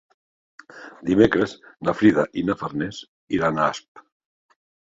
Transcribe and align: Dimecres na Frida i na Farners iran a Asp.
Dimecres 1.09 1.53
na 1.89 1.95
Frida 1.99 2.25
i 2.43 2.47
na 2.49 2.57
Farners 2.63 3.05
iran 3.39 3.61
a 3.61 3.69
Asp. 3.75 4.07